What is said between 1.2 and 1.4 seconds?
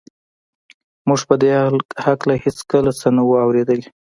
په